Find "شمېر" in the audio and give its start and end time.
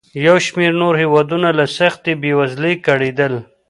0.45-0.71